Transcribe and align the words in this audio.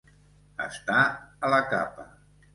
Estar 0.65 1.03
a 1.11 1.53
la 1.57 1.61
capa. 1.77 2.09